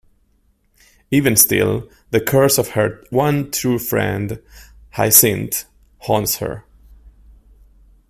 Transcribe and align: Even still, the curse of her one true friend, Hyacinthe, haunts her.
Even 1.11 1.35
still, 1.35 1.87
the 2.09 2.19
curse 2.19 2.57
of 2.57 2.69
her 2.69 3.03
one 3.11 3.51
true 3.51 3.77
friend, 3.77 4.41
Hyacinthe, 4.93 5.65
haunts 5.99 6.37
her. 6.37 6.63